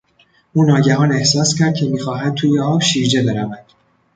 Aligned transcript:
او 0.53 0.63
ناگهان 0.63 1.11
احساس 1.11 1.55
کرد 1.55 1.73
که 1.75 1.85
میخواهد 1.85 2.33
توی 2.33 2.59
آب 2.59 2.81
شیرجه 2.81 3.23
برود. 3.23 3.65